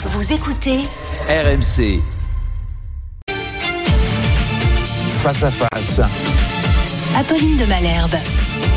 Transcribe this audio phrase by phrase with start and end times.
[0.00, 0.78] Vous écoutez
[1.28, 2.00] RMC.
[5.24, 6.00] Face à face.
[7.16, 8.14] Apolline de Malherbe.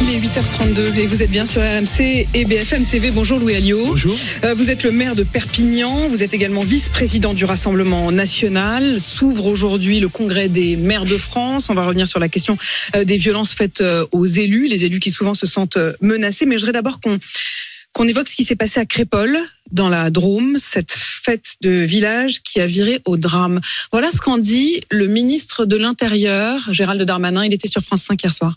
[0.02, 3.12] Il est 8h32 et vous êtes bien sur RMC et BFM TV.
[3.12, 3.86] Bonjour Louis Alliot.
[3.86, 4.18] Bonjour.
[4.44, 9.00] Euh, vous êtes le maire de Perpignan, vous êtes également vice-président du Rassemblement national.
[9.00, 11.70] S'ouvre aujourd'hui le congrès des maires de France.
[11.70, 12.58] On va revenir sur la question
[12.96, 16.48] euh, des violences faites euh, aux élus, les élus qui souvent se sentent menacés.
[16.48, 17.20] Mais je voudrais d'abord qu'on
[17.94, 19.38] qu'on évoque ce qui s'est passé à Crépole,
[19.72, 23.60] dans la Drôme, cette fête de village qui a viré au drame.
[23.92, 27.46] Voilà ce qu'en dit le ministre de l'Intérieur, Gérald Darmanin.
[27.46, 28.56] Il était sur France 5 hier soir.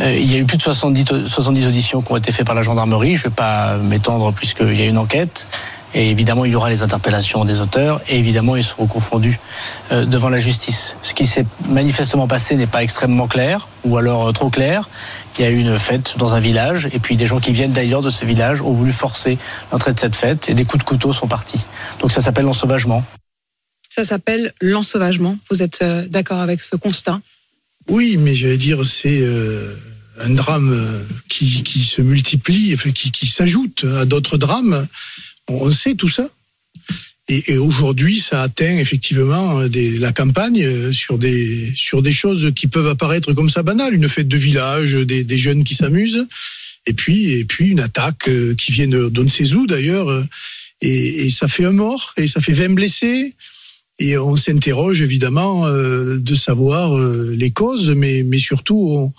[0.00, 2.54] Euh, il y a eu plus de 70, 70 auditions qui ont été faites par
[2.54, 3.16] la gendarmerie.
[3.16, 5.46] Je ne vais pas m'étendre puisqu'il y a une enquête.
[5.94, 9.38] Et évidemment, il y aura les interpellations des auteurs et évidemment, ils seront confondus
[9.92, 10.96] euh, devant la justice.
[11.02, 14.90] Ce qui s'est manifestement passé n'est pas extrêmement clair ou alors euh, trop clair.
[15.38, 17.72] Il y a eu une fête dans un village et puis des gens qui viennent
[17.72, 19.38] d'ailleurs de ce village ont voulu forcer
[19.70, 21.64] l'entrée de cette fête et des coups de couteau sont partis.
[22.00, 23.04] Donc ça s'appelle l'ensauvagement.
[23.90, 25.38] Ça s'appelle l'ensauvagement.
[25.50, 27.20] Vous êtes d'accord avec ce constat?
[27.88, 29.74] Oui, mais j'allais dire, c'est euh,
[30.20, 34.86] un drame euh, qui, qui se multiplie, qui, qui s'ajoute à d'autres drames.
[35.48, 36.28] On sait tout ça.
[37.28, 42.86] Et, aujourd'hui, ça atteint effectivement des, la campagne sur des, sur des choses qui peuvent
[42.86, 43.94] apparaître comme ça banales.
[43.94, 46.26] Une fête de village, des, jeunes qui s'amusent.
[46.86, 49.26] Et puis, et puis une attaque euh, qui vient de Don
[49.66, 50.24] d'ailleurs.
[50.82, 53.34] Et, ça fait un mort, et ça fait 20 blessés.
[53.98, 59.12] Et on s'interroge évidemment euh, de savoir euh, les causes, mais, mais surtout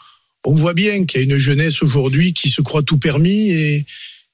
[0.43, 3.85] on, voit bien qu'il y a une jeunesse aujourd'hui qui se croit tout permis et,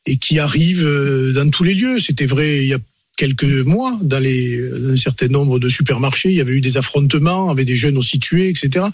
[0.06, 2.00] et qui arrive euh, dans tous les lieux.
[2.00, 2.80] C'était vrai il y a
[3.18, 4.60] quelques mois, dans, les,
[4.92, 8.20] un certain nombre de supermarchés, il y avait eu des affrontements avec des jeunes aussi
[8.20, 8.86] tués, etc.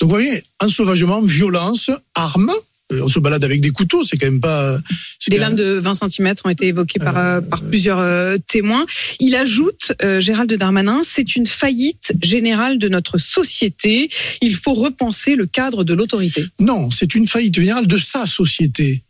[0.00, 2.52] Donc vous voyez, ensauvagement, violence, armes,
[2.92, 4.78] euh, on se balade avec des couteaux, c'est quand même pas.
[5.28, 8.86] Des lames de 20 cm ont été évoquées par, euh, par plusieurs euh, témoins.
[9.20, 14.08] Il ajoute, Gérald Darmanin, c'est une faillite générale de notre société.
[14.40, 16.46] Il faut repenser le cadre de l'autorité.
[16.58, 19.02] Non, c'est une faillite générale de sa société,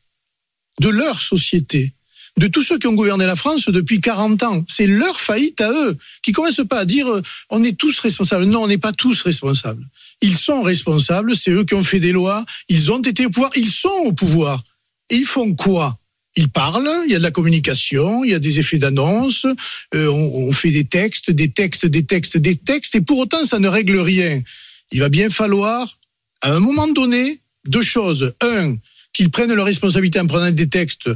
[0.81, 1.93] de leur société
[2.37, 4.65] de tous ceux qui ont gouverné la France depuis 40 ans.
[4.69, 7.07] C'est leur faillite à eux, qui commencent pas à dire
[7.51, 8.45] on est tous responsables.
[8.45, 9.85] Non, on n'est pas tous responsables.
[10.21, 13.51] Ils sont responsables, c'est eux qui ont fait des lois, ils ont été au pouvoir,
[13.57, 14.63] ils sont au pouvoir.
[15.11, 15.99] Ils font quoi?
[16.37, 19.47] Ils parlent, il y a de la communication, il y a des effets d'annonce,
[19.95, 23.45] euh, on, on, fait des textes, des textes, des textes, des textes, et pour autant
[23.45, 24.41] ça ne règle rien.
[24.93, 25.99] Il va bien falloir,
[26.43, 28.33] à un moment donné, deux choses.
[28.41, 28.77] Un,
[29.13, 31.11] qu'ils prennent leur responsabilité en prenant des textes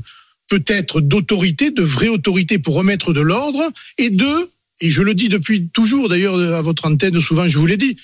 [0.52, 4.50] peut-être d'autorité, de vraie autorité pour remettre de l'ordre, et deux,
[4.82, 7.96] et je le dis depuis toujours d'ailleurs à votre antenne, souvent je vous l'ai dit,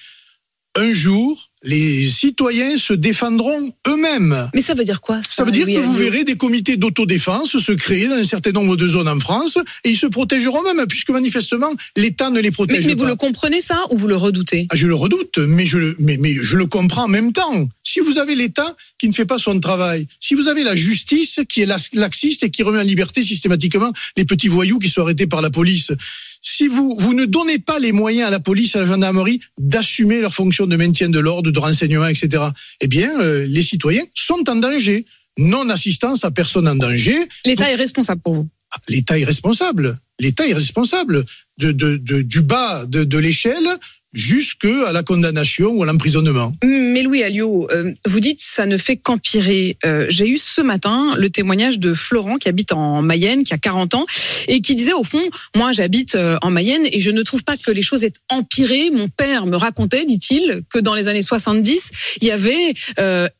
[0.75, 4.49] un jour, les citoyens se défendront eux-mêmes.
[4.55, 7.73] Mais ça veut dire quoi Ça, veut dire que vous verrez des comités d'autodéfense se
[7.73, 11.11] créer dans un certain nombre de zones en France et ils se protégeront même puisque
[11.11, 13.03] manifestement l'État ne les protège mais, mais pas.
[13.03, 14.67] vous le comprenez ça ou vous le redoutez?
[14.71, 17.69] Ah, Je le redoute, mais je, mais, mais je le comprends en même temps.
[17.83, 21.41] Si vous avez l'État qui ne fait pas son travail, si vous avez la justice
[21.49, 25.27] qui est laxiste et qui remet en liberté systématiquement les petits voyous qui sont arrêtés
[25.27, 25.93] par la police,
[26.41, 30.21] si vous, vous ne donnez pas les moyens à la police, à la gendarmerie d'assumer
[30.21, 32.45] leur fonction de maintien de l'ordre, de renseignement, etc.,
[32.81, 35.05] eh bien, euh, les citoyens sont en danger.
[35.39, 37.17] Non-assistance à personne en danger.
[37.45, 39.99] L'État est responsable pour vous ah, L'État est responsable.
[40.19, 41.25] L'État est responsable
[41.59, 43.69] de, de, de, du bas de, de l'échelle
[44.13, 46.53] jusque à la condamnation ou à l'emprisonnement.
[46.65, 49.77] Mais Louis Alliot, euh, vous dites ça ne fait qu'empirer.
[49.85, 53.59] Euh, j'ai eu ce matin le témoignage de Florent qui habite en Mayenne, qui a
[53.59, 54.05] 40 ans,
[54.47, 55.23] et qui disait au fond,
[55.55, 58.91] moi j'habite euh, en Mayenne et je ne trouve pas que les choses aient empiré.
[58.91, 61.91] Mon père me racontait, dit-il, que dans les années 70,
[62.21, 62.75] il y avait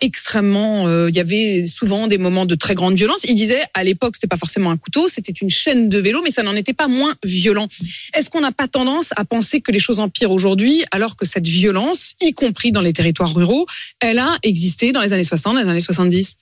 [0.01, 3.21] extrêmement, il y avait souvent des moments de très grande violence.
[3.25, 6.31] Il disait à l'époque c'était pas forcément un couteau, c'était une chaîne de vélo, mais
[6.31, 7.69] ça n'en était pas moins violent.
[8.15, 10.58] Est-ce qu'on n'a pas tendance à penser que les choses empirent aujourd'hui?
[10.91, 13.67] Alors que cette violence, y compris dans les territoires ruraux,
[14.01, 16.37] elle a existé dans les années 60, dans les années 70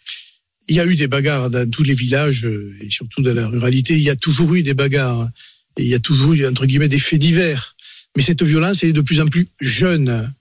[0.68, 3.46] il y a eu des bagarres dans tous les villages euh, et surtout dans la
[3.46, 3.94] ruralité.
[3.94, 5.28] Il y a toujours eu des bagarres
[5.76, 6.38] et il y a toujours eu
[6.88, 7.76] des faits divers.
[8.16, 10.32] Mais cette violence, elle est de plus en plus jeune.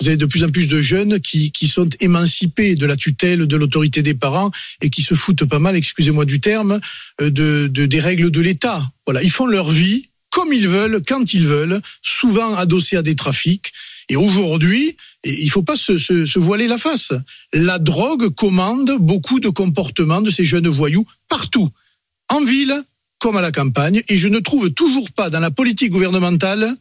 [0.00, 3.56] Vous avez de plus en plus de jeunes qui, sont émancipés de la tutelle, de
[3.56, 6.80] l'autorité des parents et qui se foutent pas mal, excusez-moi du terme,
[7.20, 8.82] euh, de des règles de l'État.
[9.06, 13.14] Voilà, ils font leur vie comme ils veulent, quand ils veulent, souvent adossés à des
[13.14, 13.72] trafics.
[14.08, 17.12] Et aujourd'hui, il faut pas se, se, se, voiler la face.
[17.52, 21.68] La drogue commande beaucoup de comportements de ces jeunes voyous partout,
[22.28, 22.82] en ville
[23.18, 24.02] comme à la campagne.
[24.08, 26.76] Et je ne trouve toujours pas dans la politique gouvernementale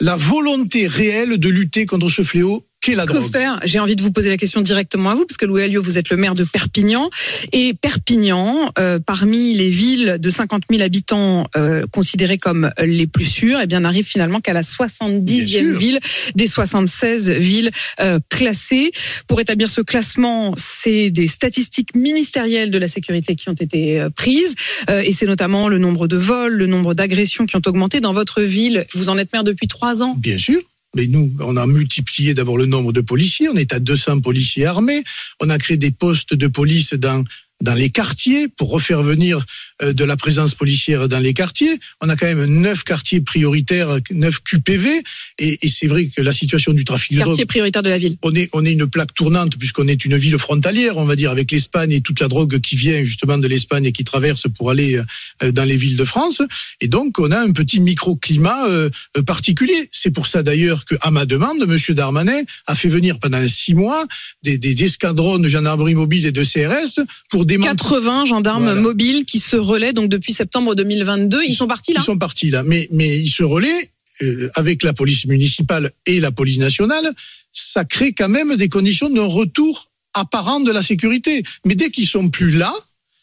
[0.00, 3.30] la volonté réelle de lutter contre ce fléau qu'est la Que drogue.
[3.30, 3.60] faire?
[3.64, 5.98] J'ai envie de vous poser la question directement à vous, parce que Louis Alliot, vous
[5.98, 7.10] êtes le maire de Perpignan.
[7.52, 13.24] Et Perpignan, euh, parmi les villes de 50 000 habitants euh, considérées comme les plus
[13.26, 15.78] sûres, eh bien, n'arrive finalement qu'à la Bien 70e sûr.
[15.78, 16.00] ville
[16.34, 18.90] des 76 villes euh, classées.
[19.26, 24.10] Pour établir ce classement, c'est des statistiques ministérielles de la sécurité qui ont été euh,
[24.10, 24.54] prises.
[24.88, 28.12] Euh, et c'est notamment le nombre de vols, le nombre d'agressions qui ont augmenté dans
[28.12, 28.86] votre ville.
[28.94, 30.14] Vous en êtes maire depuis trois ans.
[30.18, 30.60] Bien sûr.
[30.96, 33.48] Mais nous, on a multiplié d'abord le nombre de policiers.
[33.48, 35.02] On est à 200 policiers armés.
[35.40, 37.24] On a créé des postes de police dans
[37.60, 39.44] dans les quartiers pour refaire venir
[39.82, 41.78] euh, de la présence policière dans les quartiers.
[42.00, 45.02] On a quand même neuf quartiers prioritaires, neuf QPV,
[45.38, 47.98] et, et c'est vrai que la situation du trafic de drogue Quartier prioritaire de la
[47.98, 48.16] ville.
[48.22, 51.30] on est, on est une plaque tournante puisqu'on est une ville frontalière, on va dire,
[51.30, 54.70] avec l'Espagne et toute la drogue qui vient justement de l'Espagne et qui traverse pour
[54.70, 55.00] aller
[55.42, 56.42] euh, dans les villes de France.
[56.80, 58.90] Et donc, on a un petit microclimat euh,
[59.26, 59.88] particulier.
[59.92, 63.74] C'est pour ça d'ailleurs que, à ma demande, Monsieur Darmanin a fait venir pendant six
[63.74, 64.06] mois
[64.42, 68.80] des, des escadrons de gendarmerie mobile et de CRS pour démanteler 80 gendarmes Voilà.
[68.80, 71.42] mobiles qui se relaient donc depuis septembre 2022.
[71.46, 73.90] Ils sont partis là Ils sont partis là, mais mais ils se relaient
[74.22, 77.12] euh, avec la police municipale et la police nationale.
[77.52, 81.42] Ça crée quand même des conditions d'un retour apparent de la sécurité.
[81.64, 82.72] Mais dès qu'ils sont plus là,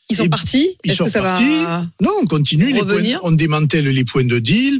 [0.09, 0.69] Ils sont Et- partis?
[0.85, 1.63] ils sont que ça partis?
[1.65, 3.19] va non, on continue les Revenir?
[3.19, 4.79] points, on démantèle les points de deal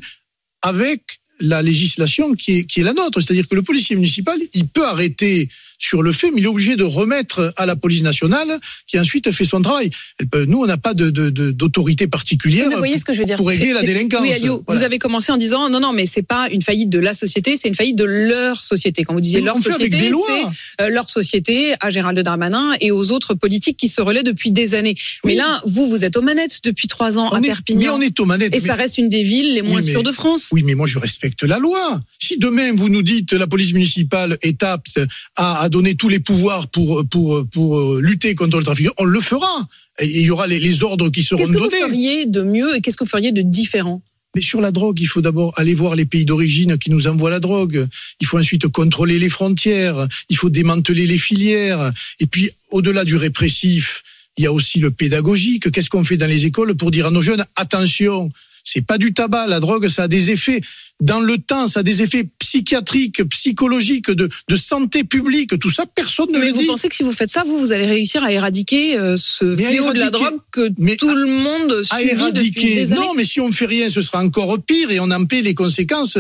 [0.62, 1.02] avec
[1.40, 3.20] la législation qui est, qui est la nôtre.
[3.22, 6.76] C'est-à-dire que le policier municipal, il peut arrêter sur le fait, mais il est obligé
[6.76, 9.90] de remettre à la police nationale qui ensuite fait son travail.
[10.20, 13.06] Elle peut- nous, on n'a pas de, de- de- d'autorité particulière Mais vous voyez ce
[13.06, 14.22] que je veux dire pour régler la délinquance.
[14.22, 14.80] Oui, Alio, Voilà.
[14.80, 17.58] vous avez commencé en disant non, non, mais c'est pas une faillite de la société,
[17.58, 19.04] c'est une faillite de leur société.
[19.04, 23.12] Quand vous disiez Mais leur société, c'est euh, leur société à Gérald Darmanin et aux
[23.12, 24.96] autres politiques qui se relaient depuis des années.
[25.26, 27.98] Mais là, vous, vous êtes aux manettes depuis trois ans On à est- mais Perpignan.
[27.98, 28.56] on est aux manettes.
[28.56, 30.48] Et mais- ça reste une des villes les moins Oui, mais- sûres de France.
[30.52, 32.00] Oui, mais moi je respecte la loi.
[32.20, 35.00] Si demain vous nous dites la police municipale est apte
[35.36, 39.06] à, à donner tous les pouvoirs pour pour pour euh, lutter contre le trafic, on
[39.06, 39.68] le fera.
[40.00, 41.80] Et il y aura les, les ordres qui seront Qu'est-ce que vous donnés.
[41.82, 44.02] feriez de mieux et qu'est-ce que vous feriez de différent
[44.36, 47.30] Mais sur la drogue, il faut d'abord aller voir les pays d'origine qui nous envoient
[47.32, 47.86] la drogue.
[48.22, 50.08] Il faut ensuite contrôler les frontières.
[50.30, 51.92] Il faut démanteler les filières.
[52.20, 54.04] Et puis, au-delà du répressif,
[54.38, 55.72] il y a aussi le pédagogique.
[55.72, 58.30] Qu'est-ce qu'on fait dans les écoles pour dire à nos jeunes, attention,
[58.70, 60.62] c'est pas du tabac, la drogue, ça a des effets
[61.00, 65.86] dans le temps, ça a des effets psychiatriques, psychologiques, de, de santé publique, tout ça,
[65.86, 66.66] personne ne Mais le vous dit.
[66.66, 69.66] pensez que si vous faites ça, vous, vous allez réussir à éradiquer euh, ce Mais
[69.66, 72.76] à fléau de la drogue que mais tout à- le monde à subit depuis éradiquer.
[72.76, 75.12] des années Non, mais si on ne fait rien, ce sera encore pire et on
[75.12, 76.18] en paie les conséquences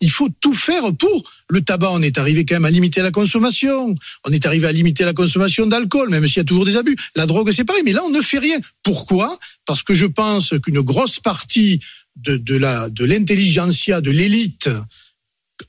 [0.00, 1.30] Il faut tout faire pour.
[1.48, 3.94] Le tabac, on est arrivé quand même à limiter la consommation.
[4.24, 6.96] On est arrivé à limiter la consommation d'alcool, même s'il y a toujours des abus.
[7.14, 7.82] La drogue, c'est pareil.
[7.84, 8.58] Mais là, on ne fait rien.
[8.82, 9.38] Pourquoi?
[9.66, 11.80] Parce que je pense qu'une grosse partie
[12.16, 14.68] de, de l'intelligentsia de l'élite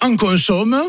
[0.02, 0.80] en consomme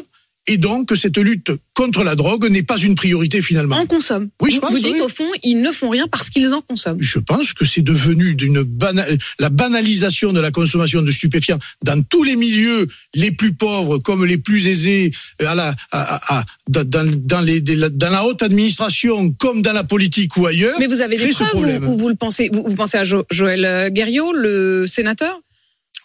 [0.46, 3.76] et donc que cette lutte contre la drogue n'est pas une priorité finalement.
[3.76, 4.28] en consomment.
[4.42, 5.00] Oui, je vous, pense, vous dites oui.
[5.00, 6.98] au fond, ils ne font rien parce qu'ils en consomment.
[7.00, 9.06] Je pense que c'est devenu d'une bana-
[9.38, 14.24] la banalisation de la consommation de stupéfiants dans tous les milieux, les plus pauvres comme
[14.24, 15.10] les plus aisés,
[15.40, 19.72] à la, à- à- à- dans, dans- dans les, dans la haute administration comme dans
[19.72, 20.76] la politique ou ailleurs.
[20.78, 23.24] Mais vous avez des preuves ou, ou vous le pensez vous, vous pensez à Jo-
[23.30, 25.38] Joël euh, Guerriot, le sénateur?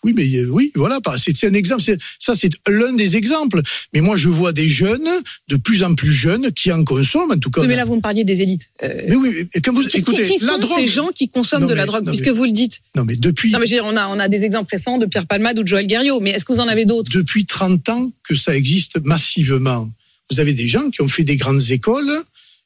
[0.05, 1.81] Oui, mais euh, oui, voilà, c'est un exemple.
[2.19, 3.61] Ça, c'est l'un des exemples.
[3.91, 5.09] Mais moi, je vois des jeunes,
[5.47, 7.61] de plus en plus jeunes, qui en consomment, en tout cas.
[7.61, 8.69] Oui, Mais là, vous me parliez des élites.
[8.83, 10.77] Euh, Mais oui, et quand vous qui, écoutez, qui sont la drogue.
[10.79, 13.03] ces gens qui consomment Non, de la drogue, non, puisque mais- vous le dites Non,
[13.03, 13.51] mais depuis.
[13.51, 15.57] Non, mais je veux dire, on a, on a des exemples récents de Pierre Palmade
[15.57, 17.11] ou de Joël Guerriot, mais est-ce que vous en avez d'autres?
[17.11, 19.89] Depuis 30 ans que ça existe massivement.
[20.31, 22.11] Vous avez des gens qui ont fait des grandes écoles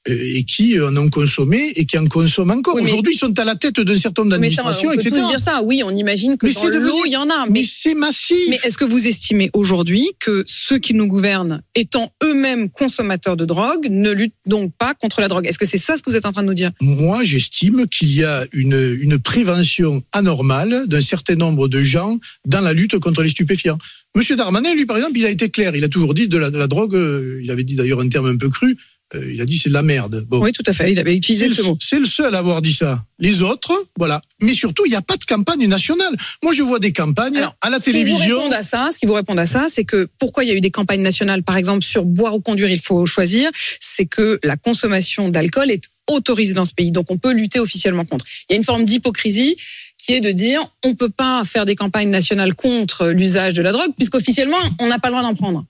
[0.06, 2.75] et qui en ont consommé et qui en consomment encore.
[2.75, 5.12] Oui, Aujourd'hui, ils sont à la tête d'un certain nombre d'administrations, peut etc.
[5.12, 5.62] tous dire ça.
[5.62, 7.46] Oui, on imagine que Mais dans l'eau, il y en a.
[7.46, 8.38] Mais Mais, c'est massif.
[8.50, 13.46] mais est-ce que vous estimez aujourd'hui que ceux qui nous gouvernent, étant eux-mêmes consommateurs de
[13.46, 15.46] drogue, ne luttent donc pas contre la drogue?
[15.46, 16.72] Est-ce que c'est ça ce que vous êtes en train de nous dire?
[16.82, 22.62] Moi, j'estime qu'il y a une, une prévention anormale d'un certain nombre de gens dans
[22.62, 23.77] la lutte contre les stupéfiants.
[24.15, 25.75] Monsieur Darmanin, lui, par exemple, il a été clair.
[25.75, 28.10] Il a toujours dit de la, de la drogue, euh, il avait dit d'ailleurs un
[28.10, 28.75] terme un peu cru,
[29.16, 30.24] euh, il a dit c'est de la merde.
[30.28, 30.42] Bon.
[30.42, 30.92] Oui, tout à fait.
[30.92, 31.78] Il avait utilisé ce mot.
[31.82, 33.04] c'est le seul à avoir dit ça.
[33.18, 34.22] Les autres, voilà.
[34.42, 36.16] Mais surtout, il n'y a pas de campagne nationale.
[36.44, 38.38] Moi, je vois des campagnes Alors, à la Ce qui vous télévision.
[38.38, 40.56] répondent à ça, ce qui vous répondent à ça, c'est que pourquoi il y a
[40.56, 43.50] eu des campagnes nationales, par exemple sur boire ou conduire, il faut choisir,
[43.80, 48.06] c'est que la consommation d'alcool est autorisée dans ce pays, donc on peut lutter officiellement
[48.06, 48.25] contre.
[48.50, 49.58] Il y a une forme d'hypocrisie
[49.98, 53.72] qui est de dire on peut pas faire des campagnes nationales contre l'usage de la
[53.72, 55.66] drogue puisqu'officiellement on n'a pas le droit d'en prendre.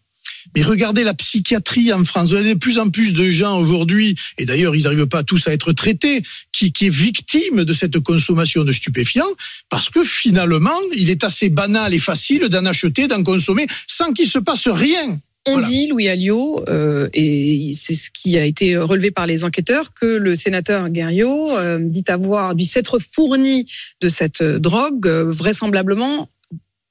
[0.56, 2.29] Mais regardez la psychiatrie en France.
[2.29, 5.48] Vous avez de plus en plus de gens aujourd'hui, et d'ailleurs, ils n'arrivent pas tous
[5.48, 9.24] à être traités, qui, qui est victime de cette consommation de stupéfiants,
[9.70, 14.27] parce que finalement, il est assez banal et facile d'en acheter, d'en consommer, sans qu'il
[14.27, 15.20] se passe rien.
[15.46, 15.68] On Voilà.
[15.70, 20.06] dit, Louis Alliot, euh, et c'est ce qui a été relevé par les enquêteurs, que
[20.06, 23.65] le sénateur Guerriot euh, dit avoir dû s'être fourni
[24.01, 26.27] de cette drogue, euh, vraisemblablement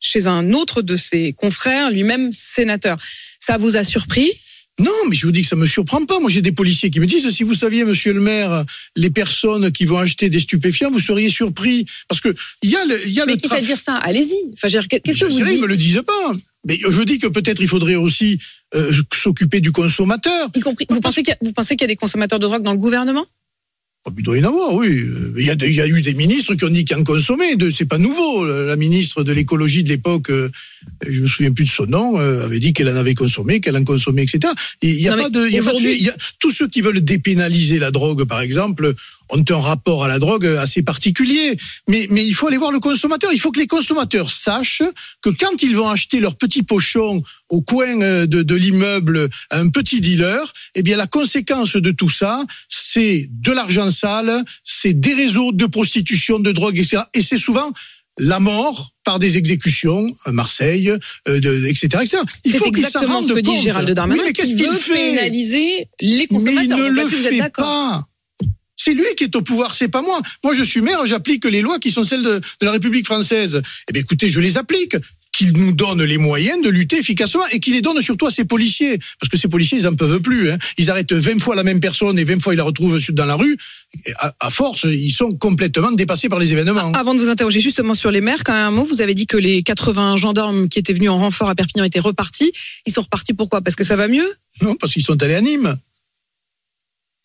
[0.00, 2.98] chez un autre de ses confrères, lui-même sénateur.
[3.40, 4.32] Ça vous a surpris?
[4.80, 6.20] Non, mais je vous dis que ça me surprend pas.
[6.20, 8.64] Moi, j'ai des policiers qui me disent si vous saviez, monsieur le maire,
[8.94, 11.84] les personnes qui vont acheter des stupéfiants, vous seriez surpris.
[12.08, 13.66] Parce que il y a le, il y a Mais le qui fait trafic.
[13.66, 14.36] dire ça Allez-y.
[14.52, 16.32] Enfin, qu'est-ce que vous sais, ils dites me le disent pas.
[16.64, 18.38] Mais je dis que peut-être il faudrait aussi
[18.74, 20.50] euh, s'occuper du consommateur.
[20.54, 23.26] Y compris, vous pensez qu'il y a, y des consommateurs de drogue dans le gouvernement?
[24.16, 25.04] Il doit y en avoir, oui.
[25.36, 27.56] Il y, a, il y a eu des ministres qui ont dit qu'ils en consommaient.
[27.72, 28.46] C'est pas nouveau.
[28.46, 30.50] La ministre de l'écologie de l'époque, euh,
[31.06, 33.76] je me souviens plus de son nom, euh, avait dit qu'elle en avait consommé, qu'elle
[33.76, 34.52] en consommait, etc.
[34.82, 36.14] Et il y a Non, pas de, il y a
[36.50, 38.94] ceux qui veulent dépénaliser la drogue, par exemple,
[39.30, 41.56] ont un rapport à la drogue assez particulier.
[41.88, 43.32] Mais, mais il faut aller voir le consommateur.
[43.32, 44.82] Il faut que les consommateurs sachent
[45.22, 49.58] que quand ils vont acheter leur petit pochon au coin euh, de, de l'immeuble à
[49.58, 54.94] un petit dealer, eh bien la conséquence de tout ça, c'est de l'argent sale, c'est
[54.94, 57.02] des réseaux de prostitution, de drogue, etc.
[57.14, 57.72] Et c'est souvent
[58.18, 62.18] la mort par des exécutions à Marseille, euh, de, etc., etc.
[62.44, 63.62] Il faut exactement ce que dit compte.
[63.62, 64.94] Gérald Darmanin Oui, mais qu'est-ce qui qu'il fait?
[64.94, 66.78] pénaliser les mais consommateurs.
[66.78, 68.07] il ne le fait pas.
[68.88, 70.18] C'est lui qui est au pouvoir, c'est pas moi.
[70.42, 73.60] Moi, je suis maire, j'applique les lois qui sont celles de, de la République française.
[73.86, 74.96] Eh bien, écoutez, je les applique.
[75.30, 78.46] Qu'il nous donne les moyens de lutter efficacement et qu'il les donne surtout à ses
[78.46, 78.98] policiers.
[79.20, 80.50] Parce que ces policiers, ils en peuvent plus.
[80.50, 80.56] Hein.
[80.78, 83.36] Ils arrêtent 20 fois la même personne et 20 fois ils la retrouvent dans la
[83.36, 83.56] rue.
[84.16, 86.92] À, à force, ils sont complètement dépassés par les événements.
[86.94, 89.26] Avant de vous interroger justement sur les maires, quand même un mot, vous avez dit
[89.26, 92.50] que les 80 gendarmes qui étaient venus en renfort à Perpignan étaient repartis.
[92.86, 93.60] Ils sont repartis pourquoi?
[93.60, 94.34] Parce que ça va mieux?
[94.62, 95.76] Non, parce qu'ils sont allés à Nîmes.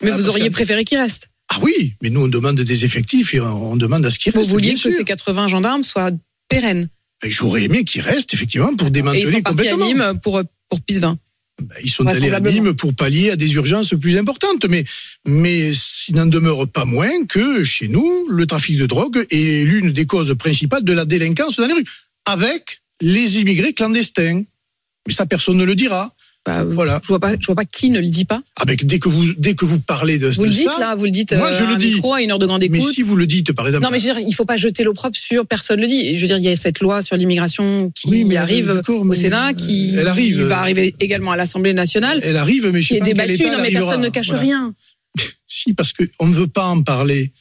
[0.04, 1.30] Mais Ah, vous auriez préféré qu'ils restent.
[1.56, 4.40] Ah oui, mais nous, on demande des effectifs et on demande à ce qu'ils Vous
[4.40, 4.52] restent.
[4.52, 4.92] vouliez bien que sûr.
[4.98, 6.12] ces 80 gendarmes soient
[6.50, 6.90] pérennes.
[7.24, 9.86] J'aurais aimé qu'ils restent, effectivement, pour Et ils démanteler sont partis à complètement.
[9.86, 11.18] Nîmes pour, pour Pisevin.
[11.62, 12.40] Ben, ils sont allés à.
[12.40, 14.84] Nîmes pour pallier à des urgences plus importantes, mais
[15.26, 15.72] mais
[16.08, 20.06] il n'en demeure pas moins que chez nous, le trafic de drogue est l'une des
[20.06, 21.86] causes principales de la délinquance dans les rues,
[22.26, 24.42] avec les immigrés clandestins.
[25.08, 26.16] Mais ça, personne ne le dira.
[26.46, 27.00] Bah, Voilà.
[27.04, 28.42] Je vois pas, je vois pas qui ne le dit pas.
[28.60, 30.96] Avec dès que vous dès que vous parlez de, Vous de le dites ça, là,
[30.96, 31.94] vous le dites Moi, euh, je à le un dis.
[31.96, 32.92] micro, à une heure de grande mais écoute.
[32.92, 34.84] si vous le dites, par exemple, Non, mais je veux dire, il faut pas jeter
[34.84, 36.18] l'opprobre sur personne le dit.
[36.18, 39.02] Je veux dire, il y a cette loi sur l'immigration qui Oui, mais arrive d'accord,
[39.02, 40.42] au mais, Sénat, qui elle arrive.
[40.44, 43.26] va arriver également à l'Assemblée nationale, elle arrive, mais je qui sais est pas en
[43.26, 43.56] quel débattue.
[43.56, 44.42] Non, mais personne ne cache Voilà.
[44.42, 44.74] rien.
[45.48, 47.32] Si, parce qu'on ne veut pas en parler.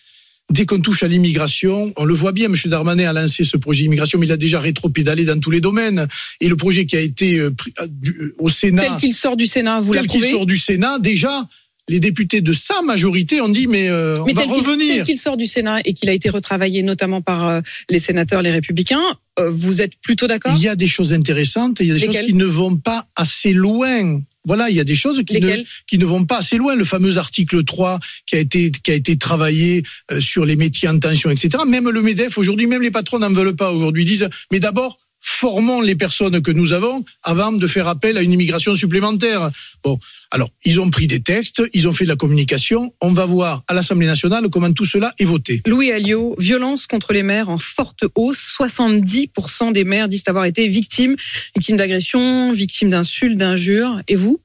[0.50, 2.56] Dès qu'on touche à l'immigration, on le voit bien, M.
[2.66, 6.06] Darmanin a lancé ce projet immigration, mais il a déjà rétropédalé dans tous les domaines.
[6.40, 9.36] Et le projet qui a été euh, pris, euh, euh, au Sénat, Tel qu'il sort
[9.36, 11.46] du Sénat, vous tel qu'il sort du Sénat, déjà,
[11.88, 14.96] les députés de sa majorité ont dit, mais euh, on Mais va tel revenir.
[14.96, 17.60] tel qu'il sort du Sénat et qu'il a été retravaillé notamment par euh,
[17.90, 19.02] les sénateurs, les républicains,
[19.38, 20.52] euh, vous êtes plutôt d'accord?
[20.56, 22.16] Il y a des choses intéressantes et il y a des Lesquelles?
[22.18, 24.20] choses qui ne vont pas assez loin.
[24.44, 26.74] Voilà, il y a des choses qui ne, qui ne vont pas assez loin.
[26.76, 29.82] Le fameux article 3 qui a été, qui a été travaillé
[30.20, 31.62] sur les métiers en tension, etc.
[31.66, 34.02] Même le MEDEF, aujourd'hui, même les patrons n'en veulent pas aujourd'hui.
[34.02, 38.22] Ils disent, mais d'abord, formons les personnes que nous avons avant de faire appel à
[38.22, 39.50] une immigration supplémentaire.
[39.84, 39.98] Bon,
[40.32, 42.92] alors, ils ont pris des textes, ils ont fait de la communication.
[43.00, 45.62] On va voir à l'Assemblée nationale comment tout cela est voté.
[45.66, 48.56] Louis Alliot, violence contre les maires en forte hausse.
[48.58, 51.16] 70% des maires disent avoir été victimes,
[51.54, 54.00] victimes d'agressions, victimes d'insultes, d'injures.
[54.08, 54.40] Et vous?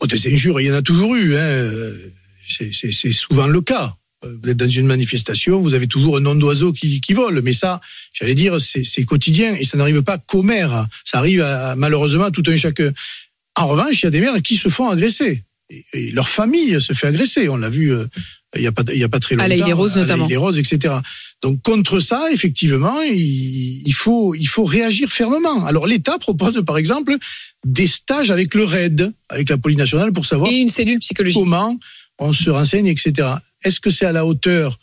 [0.00, 1.36] Oh, des injures, il y en a toujours eu.
[1.36, 1.70] Hein.
[2.48, 3.97] C'est souvent le cas.
[4.24, 7.40] Euh, Vous êtes dans une manifestation, vous avez toujours un nom d'oiseau qui, qui vole.
[7.42, 7.80] Mais ça,
[8.12, 10.86] j'allais dire, c'est quotidien et ça n'arrive pas qu'aux maires.
[11.04, 12.90] Ça arrive à- malheureusement à tout un chacun.
[13.56, 15.44] En revanche, il y a des maires qui se font agresser.
[15.70, 17.48] Et, et leur famille se fait agresser.
[17.48, 18.06] On l'a vu euh,
[18.56, 19.44] il y a pas il y a pas très longtemps.
[19.44, 20.24] À l'Île-et-Roses, à notamment.
[20.24, 20.94] l'Île-et-Roses, etc.
[21.42, 25.66] Donc contre ça, effectivement, il, il faut il faut réagir fermement.
[25.66, 27.16] Alors l'État propose par exemple
[27.66, 31.38] des stages avec le RAID, avec la police nationale, pour savoir Et une cellule psychologique.
[31.38, 31.78] comment
[32.18, 33.28] on se renseigne, etc.
[33.64, 34.78] Est-ce que c'est à la hauteur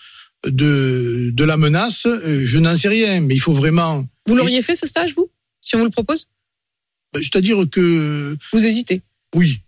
[0.45, 2.05] de, de la menace?
[2.05, 4.05] Euh, Je n'en sais rien, mais il faut vraiment.
[4.27, 5.29] Vous l'auriez fait ce stage, vous?
[5.61, 6.27] Si on vous le propose?
[7.13, 9.01] Ben, C'est-à-dire que Vous hésitez.
[9.35, 9.59] oui.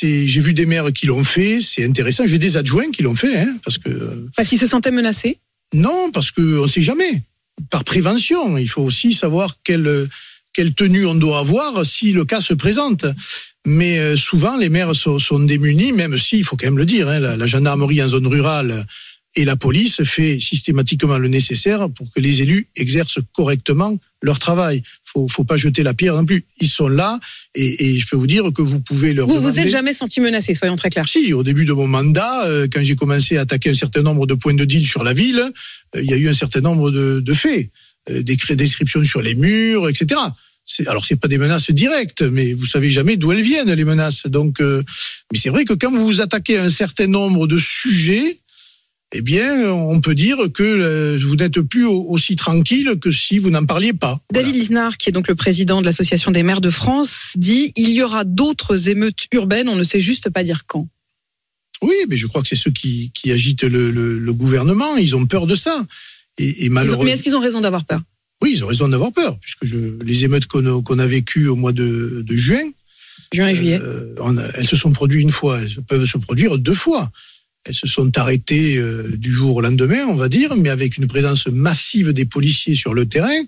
[0.00, 2.24] J'ai vu des maires qui l'ont fait, c'est intéressant.
[2.26, 5.38] J'ai des adjoints qui l'ont fait, hein, parce que Parce qu'ils se sentaient menacés?
[5.74, 7.22] non, parce que on sait jamais.
[7.68, 10.08] Par prévention, il faut aussi savoir quelle
[10.54, 13.04] quelle tenue on doit avoir si le cas se présente.
[13.68, 16.86] Mais euh, souvent, les maires sont, sont démunis, même si, il faut quand même le
[16.86, 18.84] dire, hein, la, la gendarmerie en zone rurale
[19.36, 24.82] et la police fait systématiquement le nécessaire pour que les élus exercent correctement leur travail.
[25.04, 26.44] Faut, faut pas jeter la pierre non plus.
[26.60, 27.20] Ils sont là
[27.54, 29.92] et, et je peux vous dire que vous pouvez leur Vous vous demander- êtes jamais
[29.92, 31.08] senti menacé, soyons très clairs.
[31.08, 34.26] si, au début de mon mandat, euh, quand j'ai commencé à attaquer un certain nombre
[34.26, 35.40] de points de deal sur la ville,
[35.94, 37.68] euh, il y a eu un certain nombre de, de faits,
[38.10, 40.18] euh, des descriptions sur les murs, etc.
[40.86, 44.26] alors c'est pas des menaces directes, mais vous savez jamais d'où elles viennent les menaces.
[44.26, 44.82] Donc, euh,
[45.32, 48.38] mais c'est vrai que quand vous vous attaquez à un certain nombre de sujets,
[49.14, 53.38] eh bien, on peut dire que euh, vous n'êtes plus au- aussi tranquille que si
[53.38, 54.20] vous n'en parliez pas.
[54.30, 57.88] David Lisnard, qui est donc le président de l'Association des maires de France, dit il
[57.90, 60.86] y aura d'autres émeutes urbaines, on ne sait juste pas dire quand.
[61.80, 64.96] Oui, mais je crois que c'est ceux qui, qui agitent le, le- le gouvernement.
[64.96, 65.86] Ils ont peur de ça.
[66.36, 68.00] Et, malheureusement, mais est-ce qu'ils ont raison d'avoir peur?
[68.42, 71.72] Oui, ils ont raison d'avoir peur, puisque je, les émeutes qu'on a, vécues au mois
[71.72, 72.62] de, de juin,
[73.32, 73.78] Juin et juillet.
[73.82, 77.10] euh, a- elles se sont produites une fois, elles peuvent se produire deux fois.
[77.64, 81.06] Elles se sont arrêtées euh, du jour au lendemain, on va dire, mais avec une
[81.08, 83.42] présence massive des policiers sur le terrain.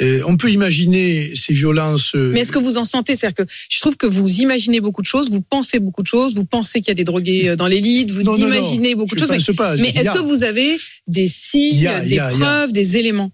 [0.00, 2.14] Euh, on peut imaginer ces violences.
[2.14, 3.16] Mais est-ce que vous en sentez?
[3.16, 6.34] C'est-à-dire que je trouve que vous imaginez beaucoup de choses, vous pensez beaucoup de choses,
[6.36, 9.16] vous pensez qu'il y a des drogués dans l'élite, vous non, non, non, imaginez beaucoup
[9.16, 9.30] de choses.
[9.30, 9.74] Mais, pas.
[9.76, 10.78] est-ce a- que vous avez
[11.08, 13.32] des signes, a- des preuves, des éléments?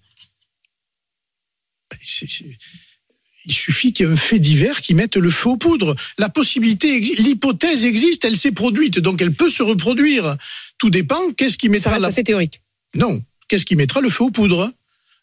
[2.05, 2.57] C'est- c'est-
[3.45, 5.95] il suffit qu'il y ait un fait divers qui mette le feu aux poudres.
[6.17, 10.35] La possibilité, l'hypothèse existe, elle s'est produite, donc elle peut se reproduire.
[10.79, 11.31] Tout dépend.
[11.33, 12.61] Qu'est-ce qui Ça mettra reste la assez théorique.
[12.95, 14.71] non Qu'est-ce qui mettra le feu aux poudres?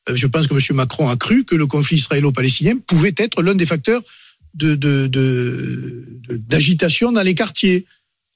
[0.09, 0.61] Euh, Je pense que M.
[0.77, 4.03] Macron a cru que le conflit israélo-palestinien pouvait être l'un des facteurs
[4.55, 7.85] de, de- de- de- d'agitation dans les quartiers.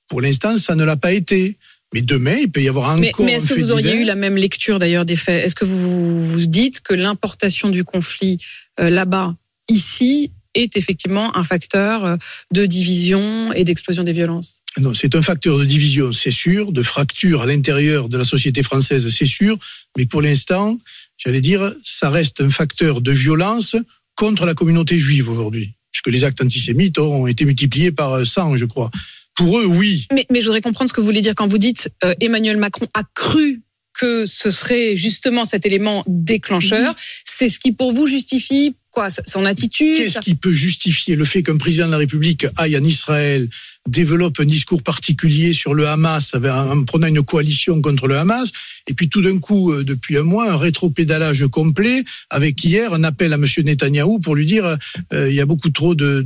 [0.09, 1.57] Pour l'instant, ça ne l'a pas été.
[1.95, 4.03] Mais demain, il peut y avoir Mais, encore mais un est-ce que vous auriez divers.
[4.03, 5.45] eu la même lecture d'ailleurs des faits?
[5.45, 8.39] Est-ce que vous vous dites que l'importation du conflit
[8.81, 9.35] euh, là-bas,
[9.69, 12.17] ici, est effectivement un facteur euh,
[12.53, 14.63] de division et d'explosion des violences?
[14.79, 18.63] Non, c'est un facteur de division, c'est sûr, de fracture à l'intérieur de la société
[18.63, 19.57] française, c'est sûr.
[19.97, 20.77] Mais pour l'instant,
[21.17, 23.77] j'allais dire, ça reste un facteur de violence
[24.17, 25.73] contre la communauté juive aujourd'hui.
[25.93, 28.91] Puisque les actes antisémites ont été multipliés par 100, je crois.
[29.37, 30.07] Pour eux, oui.
[30.13, 32.57] mais, mais je voudrais comprendre ce que vous voulez dire quand vous dites euh, Emmanuel
[32.57, 33.63] Macron a cru
[33.99, 36.95] que ce serait justement cet élément déclencheur.
[37.25, 41.43] C'est ce qui pour vous justifie quoi son attitude Qu'est-ce qui peut justifier le fait
[41.43, 43.47] qu'un président de la République aille en Israël,
[43.87, 48.51] développe un discours particulier sur le Hamas, en prenant une coalition contre le Hamas,
[48.89, 53.05] et puis tout d'un coup, euh, depuis un mois, un rétropédalage complet, avec hier un
[53.05, 53.47] appel à M.
[53.65, 54.65] Netanyahou pour lui dire
[55.13, 56.25] euh, il y a beaucoup trop de,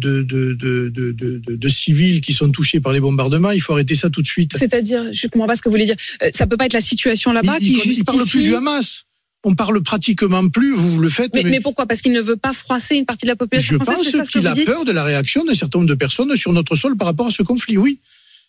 [1.68, 4.52] civils qui sont touchés par les bombardements, il faut arrêter ça tout de suite.
[4.56, 5.96] C'est-à-dire, je comprends pas ce que vous voulez dire.
[6.22, 8.48] Euh, ça peut pas être la situation là-bas qui il- il parle plus justifie.
[8.48, 9.04] du Hamas?
[9.42, 11.86] On parle pratiquement plus, vous le faites, Mais, mais- mais pourquoi?
[11.86, 14.12] Parce qu'il ne veut pas froisser une partie de la population Je française.
[14.12, 16.96] pense qu'il a peur de la réaction d'un certain nombre de personnes sur notre sol
[16.96, 18.00] par rapport à ce conflit, oui.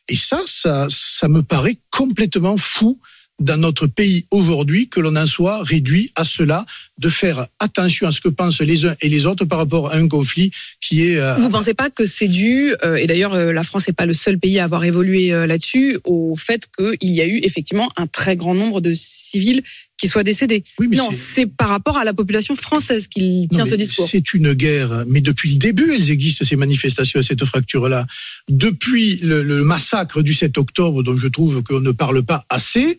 [0.09, 2.99] Et ça, ça, ça me paraît complètement fou
[3.39, 6.63] dans notre pays aujourd'hui que l'on en soit réduit à cela,
[6.99, 9.95] de faire attention à ce que pensent les uns et les autres par rapport à
[9.95, 11.17] un conflit qui est...
[11.19, 14.05] euh, Vous pensez pas que c'est dû, euh, et d'ailleurs euh, la France n'est pas
[14.05, 18.05] le seul pays à avoir évolué là-dessus, au fait qu'il y a eu effectivement un
[18.05, 19.63] très grand nombre de civils
[20.01, 20.63] qui soient décédés.
[20.79, 24.07] oui, mais non, c'est- par rapport à la population française qu'il tient ce discours.
[24.09, 28.05] C'est une guerre, mais depuis le début, elles existent, ces manifestations et cette fracture-là.
[28.49, 32.97] Depuis le, le massacre du 7 octobre, dont je trouve qu'on ne parle pas assez,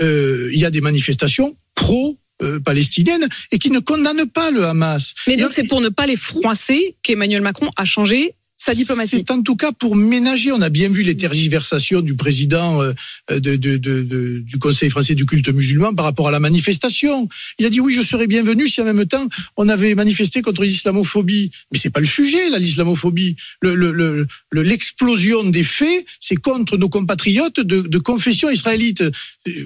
[0.00, 5.14] euh, il y a des manifestations pro-palestiniennes et qui ne condamnent pas le Hamas.
[5.26, 9.10] Mais donc on- c'est pour ne pas les froisser qu'Emmanuel Macron a changé sa diplomatie.
[9.26, 10.52] C'est en tout cas pour ménager.
[10.52, 12.92] On a bien vu les tergiversations du président euh,
[13.30, 17.28] de, de- de- de- du Conseil français du culte musulman par rapport à la manifestation.
[17.58, 20.64] Il a dit oui, je serais bienvenu si en même temps on avait manifesté contre
[20.64, 21.50] l'islamophobie.
[21.72, 23.36] Mais c'est pas le sujet, là, l'islamophobie.
[23.62, 29.02] Le- le- le- le- L'explosion des faits, c'est contre nos compatriotes de, de confession israélite.
[29.02, 29.10] Euh,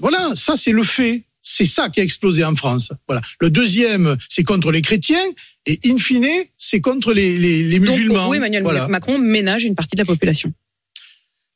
[0.01, 1.23] Voilà, ça c'est le fait.
[1.43, 2.93] C'est ça qui a explosé en France.
[3.09, 3.21] Voilà.
[3.41, 5.25] Le deuxième, c'est contre les chrétiens.
[5.67, 6.27] Et in fine,
[6.57, 8.15] c'est contre les, les, les donc musulmans.
[8.15, 8.89] pour vous, Emmanuel Voilà.
[8.89, 10.53] Macron ménage une partie de la population.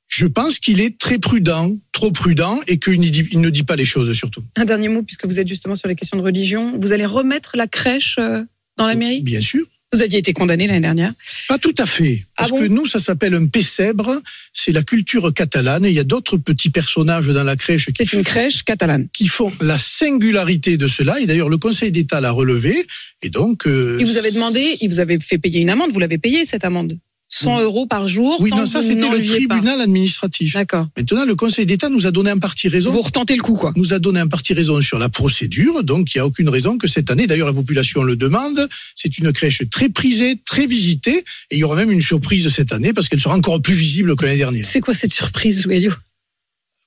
[0.08, 3.64] Je pense qu'il est très prudent, trop prudent, et qu'il ne dit, il ne dit
[3.64, 4.42] pas les choses surtout.
[4.54, 6.78] Un dernier mot, puisque vous êtes justement sur les questions de religion.
[6.78, 8.44] Vous allez remettre la crèche euh,
[8.76, 9.22] dans la mairie?
[9.22, 9.66] Bien sûr.
[9.92, 11.12] Vous aviez été condamné l'année dernière.
[11.48, 12.24] Pas tout à fait.
[12.30, 14.20] Ah Parce bon que nous, ça s'appelle un pessèbre.
[14.52, 15.84] C'est la culture catalane.
[15.84, 19.06] Il y a d'autres petits personnages dans la crèche qui, C'est une crèche catalane.
[19.12, 21.20] qui font la singularité de cela.
[21.20, 22.86] Et d'ailleurs, le Conseil d'État l'a relevé.
[23.22, 23.66] Et donc.
[23.66, 25.92] euh, Il vous avait demandé, il vous avait fait payer une amende.
[25.92, 28.40] Vous l'avez payé cette amende 100 euros par jour.
[28.40, 29.24] Oui, non, ça c'était le pas.
[29.24, 30.54] tribunal administratif.
[30.54, 30.86] D'accord.
[30.96, 32.92] Maintenant, le Conseil d'État nous a donné en partie raison.
[32.92, 33.72] Vous retentez le coup, quoi.
[33.76, 36.78] nous a donné en partie raison sur la procédure, donc il n'y a aucune raison
[36.78, 41.18] que cette année, d'ailleurs la population le demande, c'est une crèche très prisée, très visitée,
[41.50, 44.14] et il y aura même une surprise cette année parce qu'elle sera encore plus visible
[44.16, 44.66] que l'année dernière.
[44.66, 45.92] C'est quoi cette surprise, Alliot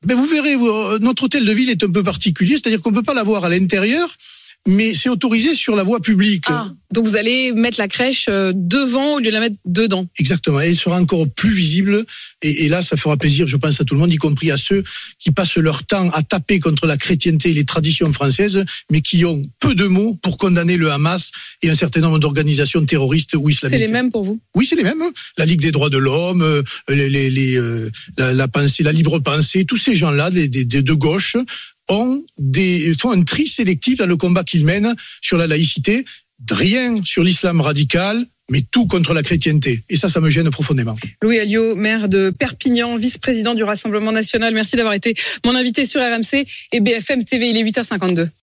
[0.06, 2.96] Ben vous verrez, euh, notre hôtel de ville est un peu particulier, c'est-à-dire qu'on ne
[2.96, 4.10] peut pas l'avoir à l'intérieur,
[4.68, 6.46] mais c'est autorisé sur la voie publique.
[6.48, 10.08] Ah, donc vous allez mettre la crèche euh, devant au lieu de la mettre dedans.
[10.20, 10.60] Exactement.
[10.62, 12.06] Et elle sera encore plus visible.
[12.42, 14.58] Et, et, là, ça fera plaisir, je pense, à tout le monde, y compris à
[14.58, 14.84] ceux
[15.18, 19.24] qui passent leur temps à taper contre la chrétienté et les traditions françaises, mais qui
[19.26, 23.50] ont peu de mots pour condamner le Hamas et un certain nombre d'organisations terroristes ou
[23.50, 23.80] islamiques.
[23.80, 24.40] C'est les mêmes pour vous?
[24.56, 25.04] Oui, c'est les mêmes.
[25.38, 28.92] La Ligue des droits de l'homme, euh, les, les, les euh, la, la, pensée, la
[28.92, 31.38] libre pensée, tous ces gens-là, des, des, de gauche,
[31.90, 36.06] ont des, font un tri sélectif dans le combat qu'ils mènent sur la laïcité.
[36.50, 39.82] Rien sur l'islam radical, mais tout contre la chrétienté.
[39.90, 40.96] Et ça, ça me gêne profondément.
[41.22, 46.02] Louis Alliot, maire de Perpignan, vice-président du Rassemblement national, merci d'avoir été mon invité sur
[46.02, 47.50] RMC et BFM TV.
[47.50, 48.30] Il est 8h52.